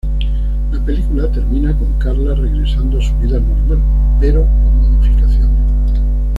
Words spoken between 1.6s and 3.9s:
con Carla regresando a su vida normal,